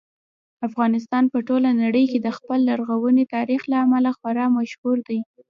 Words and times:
افغانستان 0.67 1.23
په 1.33 1.37
ټوله 1.47 1.69
نړۍ 1.83 2.05
کې 2.11 2.19
د 2.21 2.27
خپل 2.37 2.59
لرغوني 2.69 3.25
تاریخ 3.35 3.61
له 3.71 3.77
امله 3.85 4.11
خورا 4.17 4.45
مشهور 4.57 4.97
دی. 5.07 5.19